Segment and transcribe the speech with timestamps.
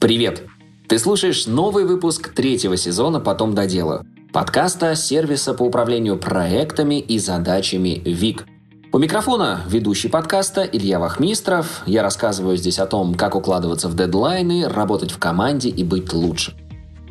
[0.00, 0.44] Привет!
[0.88, 8.00] Ты слушаешь новый выпуск третьего сезона «Потом доделаю» подкаста сервиса по управлению проектами и задачами
[8.06, 8.46] ВИК.
[8.94, 11.82] У микрофона ведущий подкаста Илья Вахмистров.
[11.84, 16.56] Я рассказываю здесь о том, как укладываться в дедлайны, работать в команде и быть лучше.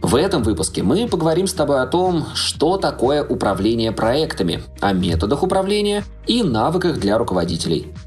[0.02, 5.44] В этом выпуске мы поговорим с тобой о том, что такое управление проектами, о методах
[5.44, 7.94] управления и навыках для руководителей–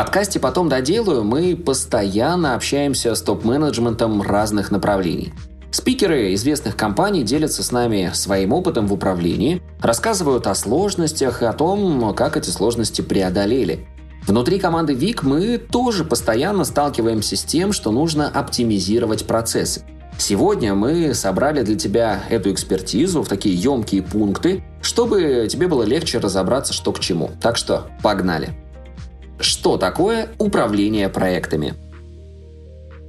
[0.00, 5.34] подкасте «Потом доделаю» мы постоянно общаемся с топ-менеджментом разных направлений.
[5.72, 11.52] Спикеры известных компаний делятся с нами своим опытом в управлении, рассказывают о сложностях и о
[11.52, 13.86] том, как эти сложности преодолели.
[14.26, 19.82] Внутри команды ВИК мы тоже постоянно сталкиваемся с тем, что нужно оптимизировать процессы.
[20.16, 26.16] Сегодня мы собрали для тебя эту экспертизу в такие емкие пункты, чтобы тебе было легче
[26.20, 27.32] разобраться, что к чему.
[27.42, 28.56] Так что погнали!
[29.40, 31.74] Что такое управление проектами?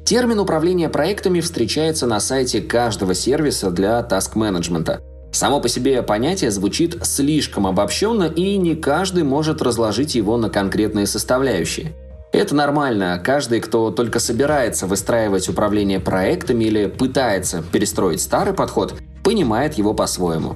[0.06, 5.02] Термин управление проектами встречается на сайте каждого сервиса для таск-менеджмента.
[5.34, 11.06] Само по себе понятие звучит слишком обобщенно, и не каждый может разложить его на конкретные
[11.06, 11.94] составляющие.
[12.32, 13.22] Это нормально.
[13.24, 20.56] Каждый, кто только собирается выстраивать управление проектами или пытается перестроить старый подход, понимает его по-своему.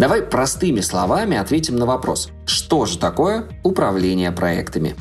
[0.00, 4.96] Давай простыми словами ответим на вопрос, что же такое управление проектами?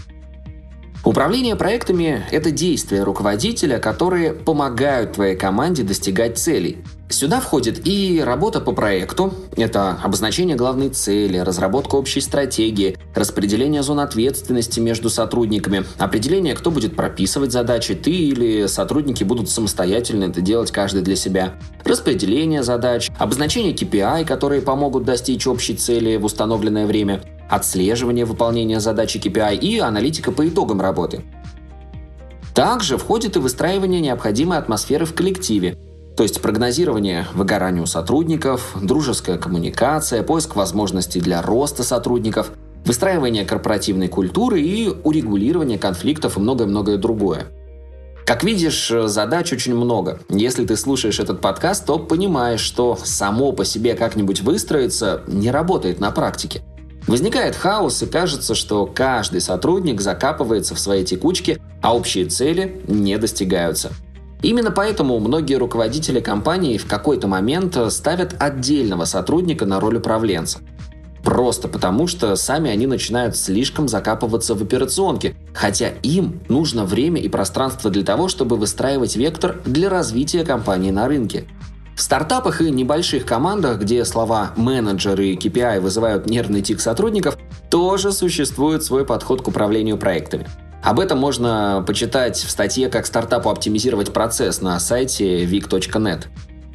[1.05, 6.83] Управление проектами– это действия руководителя, которые помогают твоей команде достигать целей.
[7.11, 13.99] Сюда входит и работа по проекту, это обозначение главной цели, разработка общей стратегии, распределение зон
[13.99, 20.71] ответственности между сотрудниками, определение, кто будет прописывать задачи, ты или сотрудники будут самостоятельно это делать
[20.71, 27.23] каждый для себя, распределение задач, обозначение KPI, которые помогут достичь общей цели в установленное время,
[27.49, 31.23] отслеживание выполнения задачи KPI и аналитика по итогам работы.
[32.53, 35.75] Также входит и выстраивание необходимой атмосферы в коллективе,
[36.19, 42.51] то есть прогнозирование выгоранию сотрудников, дружеская коммуникация, поиск возможностей для роста сотрудников,
[42.83, 47.45] выстраивание корпоративной культуры и урегулирование конфликтов и многое-многое другое.
[48.25, 50.19] Как видишь, задач очень много.
[50.27, 56.01] Если ты слушаешь этот подкаст, то понимаешь, что само по себе как-нибудь выстроиться не работает
[56.01, 56.61] на практике.
[57.07, 63.17] Возникает хаос и кажется, что каждый сотрудник закапывается в своей текучке, а общие цели не
[63.17, 63.93] достигаются.
[64.41, 70.59] Именно поэтому многие руководители компании в какой-то момент ставят отдельного сотрудника на роль управленца.
[71.23, 77.27] Просто потому, что сами они начинают слишком закапываться в операционке, хотя им нужно время и
[77.27, 81.45] пространство для того, чтобы выстраивать вектор для развития компании на рынке.
[81.95, 87.37] В стартапах и небольших командах, где слова менеджеры и KPI вызывают нервный тик сотрудников,
[87.69, 90.47] тоже существует свой подход к управлению проектами.
[90.83, 96.25] Об этом можно почитать в статье «Как стартапу оптимизировать процесс» на сайте vic.net.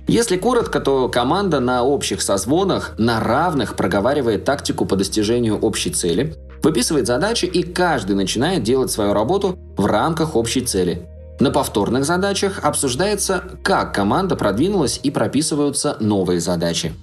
[0.06, 6.34] Если коротко, то команда на общих созвонах на равных проговаривает тактику по достижению общей цели,
[6.62, 11.08] выписывает задачи и каждый начинает делать свою работу в рамках общей цели.
[11.40, 16.94] На повторных задачах обсуждается, как команда продвинулась и прописываются новые задачи.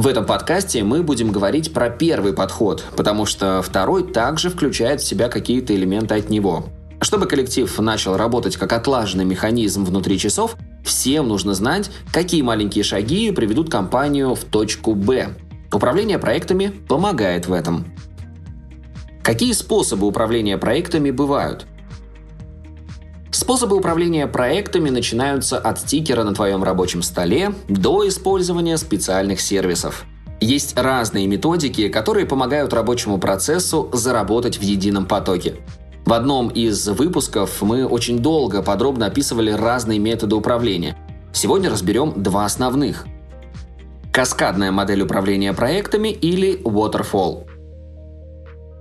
[0.00, 5.06] В этом подкасте мы будем говорить про первый подход, потому что второй также включает в
[5.06, 6.70] себя какие-то элементы от него.
[7.02, 10.56] Чтобы коллектив начал работать как отлаженный механизм внутри часов,
[10.86, 15.34] всем нужно знать, какие маленькие шаги приведут компанию в точку Б.
[15.70, 17.84] Управление проектами помогает в этом.
[19.22, 21.66] Какие способы управления проектами бывают?
[23.32, 30.04] Способы управления проектами начинаются от стикера на твоем рабочем столе до использования специальных сервисов.
[30.40, 35.56] Есть разные методики, которые помогают рабочему процессу заработать в едином потоке.
[36.06, 40.96] В одном из выпусков мы очень долго подробно описывали разные методы управления.
[41.32, 43.06] Сегодня разберем два основных.
[44.12, 47.46] Каскадная модель управления проектами или Waterfall.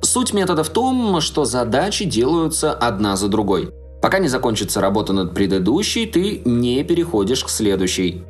[0.01, 3.71] Суть метода в том, что задачи делаются одна за другой–
[4.09, 8.23] Пока не закончится работа над предыдущей, ты не переходишь к следующей.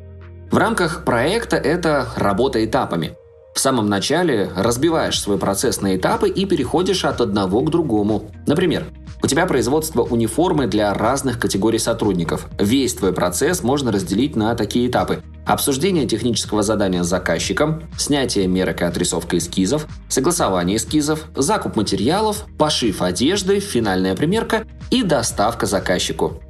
[0.50, 3.16] В рамках проекта это работа этапами.
[3.54, 8.30] В самом начале разбиваешь свой процесс на этапы и переходишь от одного к другому.
[8.46, 8.84] Например,
[9.22, 12.46] у тебя производство униформы для разных категорий сотрудников.
[12.58, 15.22] Весь твой процесс можно разделить на такие этапы.
[15.46, 23.00] Обсуждение технического задания с заказчиком, снятие мерок и отрисовка эскизов, согласование эскизов, закуп материалов, пошив
[23.00, 26.40] одежды, финальная примерка и доставка заказчику.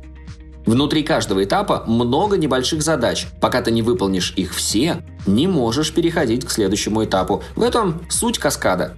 [0.67, 3.27] Внутри каждого этапа много небольших задач.
[3.41, 7.43] Пока ты не выполнишь их все, не можешь переходить к следующему этапу.
[7.57, 8.97] В этом суть каскада.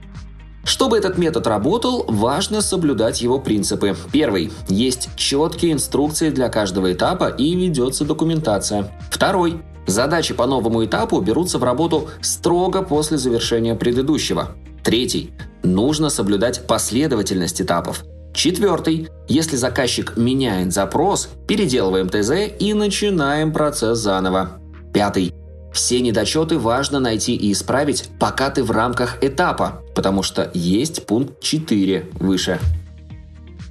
[0.65, 3.97] Чтобы этот метод работал, важно соблюдать его принципы.
[4.13, 4.53] Первый.
[4.69, 8.93] Есть четкие инструкции для каждого этапа и ведется документация.
[9.11, 9.63] Второй.
[9.87, 14.55] Задачи по новому этапу берутся в работу строго после завершения предыдущего.
[14.85, 15.33] Третий.
[15.65, 18.05] Нужно соблюдать последовательность этапов.
[18.35, 19.09] Четвертый.
[19.29, 24.59] Если заказчик меняет запрос, переделываем ТЗ и начинаем процесс заново.
[24.93, 25.35] Пятый.
[25.73, 31.41] Все недочеты важно найти и исправить, пока ты в рамках этапа, потому что есть пункт
[31.41, 32.59] 4 выше.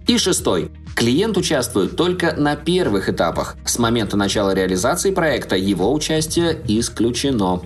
[0.08, 0.72] И шестой.
[0.96, 3.56] Клиент участвует только на первых этапах.
[3.66, 7.62] С момента начала реализации проекта его участие исключено.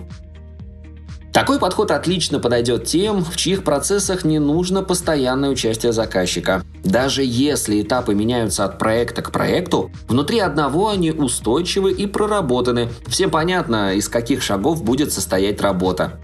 [1.36, 6.64] Такой подход отлично подойдет тем, в чьих процессах не нужно постоянное участие заказчика.
[6.82, 12.88] Даже если этапы меняются от проекта к проекту, внутри одного они устойчивы и проработаны.
[13.06, 16.18] Всем понятно, из каких шагов будет состоять работа.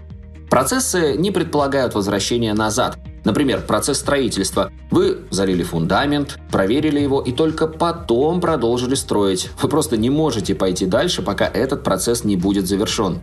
[0.49, 2.97] Процессы не предполагают возвращения назад.
[3.23, 4.71] Например, процесс строительства.
[4.91, 9.49] Вы залили фундамент, проверили его и только потом продолжили строить.
[9.61, 13.21] Вы просто не можете пойти дальше, пока этот процесс не будет завершен.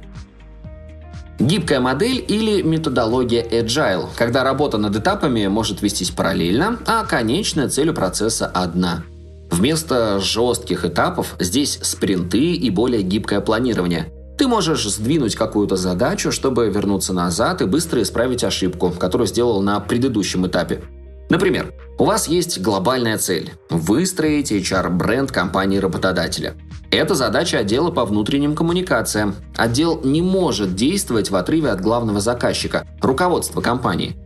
[1.41, 7.89] Гибкая модель или методология Agile, когда работа над этапами может вестись параллельно, а конечная цель
[7.89, 9.05] у процесса одна.
[9.51, 14.13] Вместо жестких этапов здесь спринты и более гибкое планирование.
[14.37, 19.81] Ты можешь сдвинуть какую-то задачу, чтобы вернуться назад и быстро исправить ошибку, которую сделал на
[19.81, 20.83] предыдущем этапе.
[21.31, 26.55] Например, у вас есть глобальная цель– выстроить HR-бренд компании-работодателя.
[26.91, 29.37] Это задача отдела по внутренним коммуникациям.
[29.57, 34.17] Отдел не может действовать в отрыве от главного заказчика– руководства компании.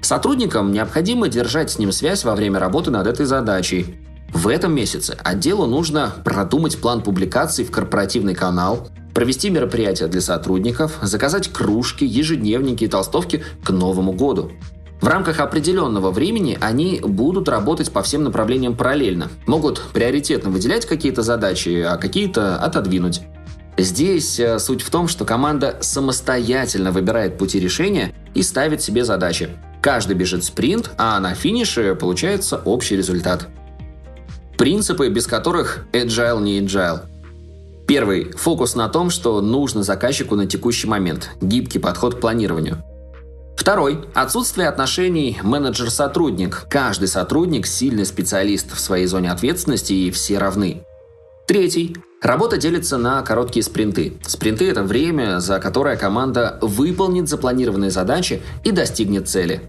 [0.00, 4.00] Сотрудникам необходимо держать с ним связь во время работы над этой задачей.
[4.34, 10.98] В этом месяце отделу нужно продумать план публикаций в корпоративный канал, провести мероприятия для сотрудников,
[11.02, 14.50] заказать кружки, ежедневники и толстовки к Новому году.
[15.00, 19.30] В рамках определенного времени они будут работать по всем направлениям параллельно.
[19.46, 23.20] Могут приоритетно выделять какие-то задачи, а какие-то отодвинуть.
[23.76, 29.50] Здесь э, суть в том, что команда самостоятельно выбирает пути решения и ставит себе задачи.
[29.80, 33.46] Каждый бежит спринт, а на финише получается общий результат.
[34.56, 37.02] Принципы, без которых agile не agile.
[37.86, 42.82] Первый– фокус на том, что нужно заказчику на текущий момент, гибкий подход к планированию.
[43.58, 46.66] Второй– отсутствие отношений менеджер-сотрудник.
[46.70, 50.84] Каждый сотрудник– сильный специалист в своей зоне ответственности и все равны.
[51.48, 54.12] Третий– работа делится на короткие спринты.
[54.24, 59.68] Спринты– это время, за которое команда выполнит запланированные задачи и достигнет цели.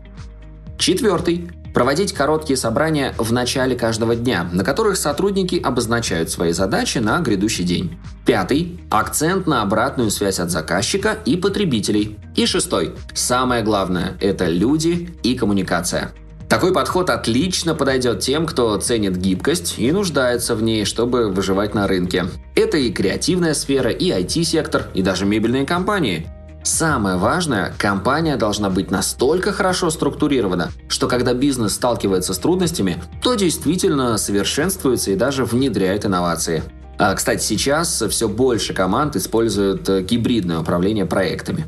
[0.78, 7.20] Четвертый Проводить короткие собрания в начале каждого дня, на которых сотрудники обозначают свои задачи на
[7.20, 7.98] грядущий день.
[8.26, 12.18] Пятый– акцент на обратную связь от заказчика и потребителей.
[12.36, 16.12] И шестой– самое главное– это люди и коммуникация.
[16.48, 21.88] Такой подход отлично подойдет тем, кто ценит гибкость и нуждается в ней, чтобы выживать на
[21.88, 22.26] рынке.
[22.56, 26.28] Это и креативная сфера, и IT-сектор, и даже мебельные компании–
[26.64, 33.36] Самое важное, компания должна быть настолько хорошо структурирована, что когда бизнес сталкивается с трудностями, то
[33.36, 36.64] действительно совершенствуется и даже внедряет инновации.
[36.98, 41.66] А, кстати, сейчас все больше команд используют э, гибридное управление проектами.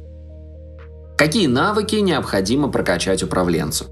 [1.17, 3.85] Какие навыки необходимо прокачать управленцу?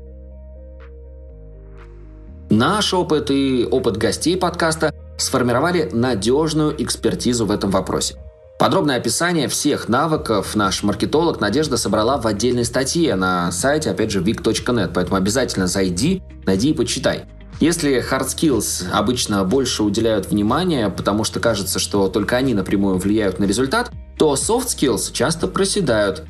[2.49, 8.15] Наш опыт и опыт гостей подкаста сформировали надежную экспертизу в этом вопросе–
[8.59, 14.19] Подробное описание всех навыков наш маркетолог Надежда собрала в отдельной статье на сайте, опять же,
[14.19, 17.23] vic.net, поэтому обязательно зайди, найди и почитай.
[17.61, 23.39] Если hard skills обычно больше уделяют внимания, потому что кажется, что только они напрямую влияют
[23.39, 26.25] на результат, то soft skills часто проседают.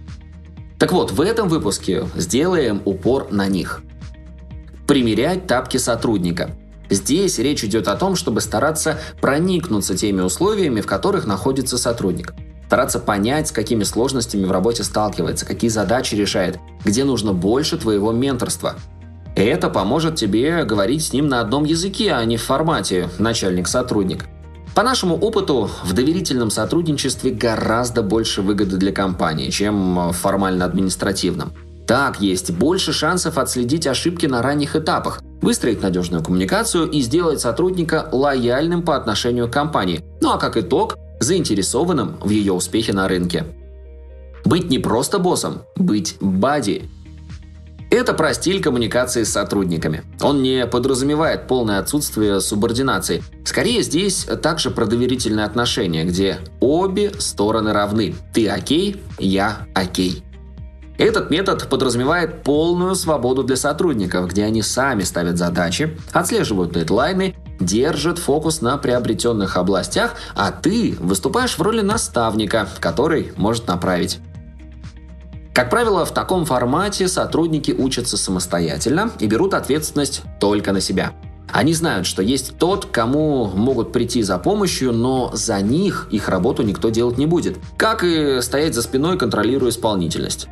[0.77, 3.81] Так вот, в этом выпуске сделаем упор на них.
[4.86, 6.51] Примерять тапки сотрудника–
[6.89, 12.34] Здесь речь идет о том, чтобы стараться проникнуться теми условиями, в которых находится сотрудник.
[12.65, 18.12] Стараться понять, с какими сложностями в работе сталкивается, какие задачи решает, где нужно больше твоего
[18.12, 18.75] менторства.
[19.36, 24.25] Это поможет тебе говорить с ним на одном языке, а не в формате начальник-сотрудник.
[24.75, 31.53] По нашему опыту, в доверительном сотрудничестве гораздо больше выгоды для компании, чем в формально-административном.
[31.89, 38.08] Так есть больше шансов отследить ошибки на ранних этапах, выстроить надежную коммуникацию и сделать сотрудника
[38.12, 43.43] лояльным по отношению к компании, ну а как итог, заинтересованным в ее успехе на рынке.
[44.46, 46.84] Быть не просто боссом, быть бади.
[47.89, 50.03] Это про стиль коммуникации с сотрудниками.
[50.22, 53.24] Он не подразумевает полное отсутствие субординации.
[53.46, 58.13] Скорее здесь также про доверительные отношения, где обе стороны равны.
[58.31, 60.24] Ты окей, я окей.
[61.00, 68.20] Этот метод подразумевает полную свободу для сотрудников, где они сами ставят задачи, отслеживают дедлайны, держат
[68.20, 74.20] фокус на приобретенных областях, а ты выступаешь в роли наставника, который может направить.
[75.53, 81.13] Как правило, в таком формате сотрудники учатся самостоятельно и берут ответственность только на себя.
[81.50, 86.62] Они знают, что есть тот, кому могут прийти за помощью, но за них их работу
[86.63, 87.58] никто делать не будет.
[87.77, 90.50] Как и стоять за спиной, контролируя исполнительность.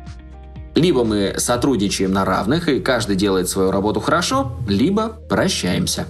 [0.78, 6.06] Либо мы сотрудничаем на равных, и каждый делает свою работу хорошо, либо прощаемся.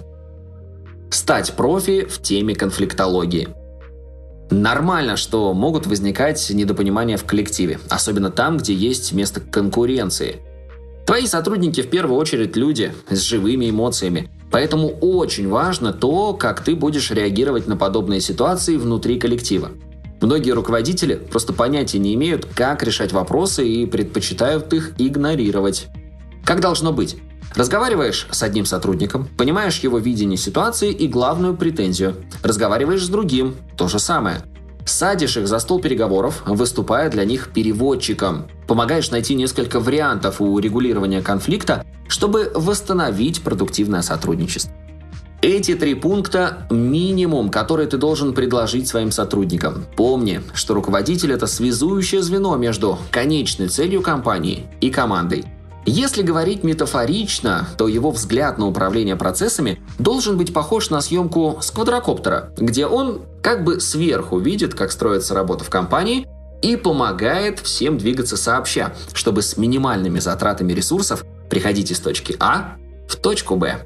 [1.09, 3.47] Стать профи в теме конфликтологии.
[4.51, 10.37] Нормально, что могут возникать недопонимания в коллективе, особенно там, где есть место конкуренции.
[11.07, 16.75] Твои сотрудники в первую очередь люди с живыми эмоциями, поэтому очень важно то, как ты
[16.75, 19.71] будешь реагировать на подобные ситуации внутри коллектива.
[20.21, 25.87] Многие руководители просто понятия не имеют, как решать вопросы и предпочитают их игнорировать.
[26.43, 27.17] Как должно быть?
[27.55, 32.15] Разговариваешь с одним сотрудником, понимаешь его видение ситуации и главную претензию.
[32.43, 34.43] Разговариваешь с другим– то же самое.
[34.85, 38.47] Садишь их за стол переговоров, выступая для них переводчиком.
[38.67, 44.73] Помогаешь найти несколько вариантов урегулирования конфликта, чтобы восстановить продуктивное сотрудничество.
[45.41, 49.85] Эти три пункта– минимум, который ты должен предложить своим сотрудникам.
[49.95, 55.45] Помни, что руководитель– это связующее звено между конечной целью компании и командой.
[55.85, 61.71] Если говорить метафорично, то его взгляд на управление процессами должен быть похож на съемку с
[61.71, 66.27] квадрокоптера, где он как бы сверху видит, как строится работа в компании,
[66.61, 72.75] и помогает всем двигаться сообща, чтобы с минимальными затратами ресурсов приходить из точки А
[73.07, 73.85] в точку Б.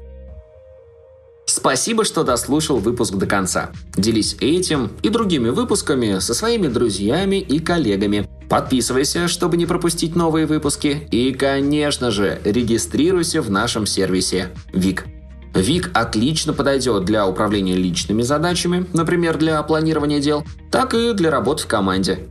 [1.64, 3.70] Спасибо, что дослушал выпуск до конца.
[3.96, 8.28] Делись этим и другими выпусками со своими друзьями и коллегами.
[8.50, 11.08] Подписывайся, чтобы не пропустить новые выпуски.
[11.10, 15.06] И, конечно же, регистрируйся в нашем сервисе ВИК.
[15.54, 21.62] ВИК отлично подойдет для управления личными задачами, например, для планирования дел, так и для работы
[21.62, 22.28] в команде.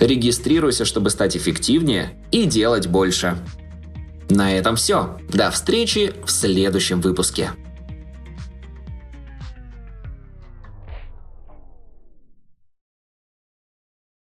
[0.00, 3.38] Регистрируйся, чтобы стать эффективнее и делать больше.
[4.30, 5.16] На этом все.
[5.32, 7.52] До встречи в следующем выпуске.